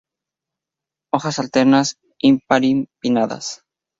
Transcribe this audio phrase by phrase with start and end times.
[1.13, 1.97] Hojas alternas,
[2.29, 3.61] imparipinnadas.